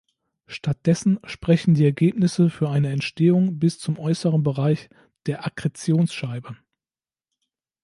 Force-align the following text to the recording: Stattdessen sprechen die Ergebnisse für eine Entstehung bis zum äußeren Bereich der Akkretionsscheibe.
Stattdessen 0.47 1.19
sprechen 1.25 1.75
die 1.75 1.85
Ergebnisse 1.85 2.49
für 2.49 2.69
eine 2.71 2.89
Entstehung 2.91 3.59
bis 3.59 3.77
zum 3.77 3.99
äußeren 3.99 4.41
Bereich 4.41 4.89
der 5.27 5.45
Akkretionsscheibe. 5.45 6.57